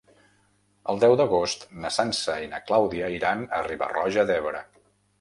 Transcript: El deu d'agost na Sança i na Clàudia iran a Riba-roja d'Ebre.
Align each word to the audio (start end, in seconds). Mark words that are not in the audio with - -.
El 0.93 1.01
deu 1.03 1.13
d'agost 1.21 1.67
na 1.85 1.93
Sança 1.99 2.39
i 2.47 2.51
na 2.57 2.63
Clàudia 2.71 3.13
iran 3.21 3.49
a 3.61 3.65
Riba-roja 3.71 4.29
d'Ebre. 4.33 4.69